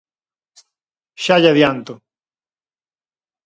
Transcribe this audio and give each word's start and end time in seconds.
Xa 1.23 1.35
lle 1.41 1.49
adianto. 1.51 1.93